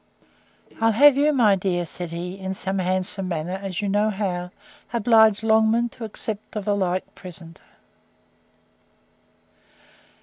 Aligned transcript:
I'd 0.81 0.95
have 0.95 1.15
you, 1.15 1.31
my 1.31 1.55
dear, 1.55 1.85
said 1.85 2.09
he, 2.09 2.35
in 2.39 2.55
some 2.55 2.79
handsome 2.79 3.27
manner, 3.27 3.59
as 3.61 3.83
you 3.83 3.87
know 3.87 4.09
how, 4.09 4.49
oblige 4.91 5.43
Longman 5.43 5.89
to 5.89 6.05
accept 6.05 6.55
of 6.55 6.65
the 6.65 6.75
like 6.75 7.13
present. 7.13 7.61